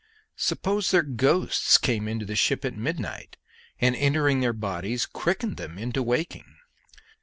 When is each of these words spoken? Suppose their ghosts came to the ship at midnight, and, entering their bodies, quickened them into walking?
Suppose 0.37 0.89
their 0.89 1.03
ghosts 1.03 1.77
came 1.77 2.07
to 2.17 2.25
the 2.25 2.35
ship 2.35 2.65
at 2.65 2.75
midnight, 2.75 3.37
and, 3.79 3.95
entering 3.95 4.39
their 4.39 4.51
bodies, 4.51 5.05
quickened 5.05 5.57
them 5.57 5.77
into 5.77 6.01
walking? 6.01 6.55